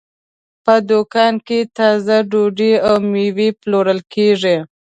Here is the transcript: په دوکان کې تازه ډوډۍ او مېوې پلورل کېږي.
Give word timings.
په 0.65 0.73
دوکان 0.89 1.33
کې 1.47 1.59
تازه 1.77 2.17
ډوډۍ 2.31 2.71
او 2.87 2.95
مېوې 3.11 3.49
پلورل 3.61 3.99
کېږي. 4.13 4.55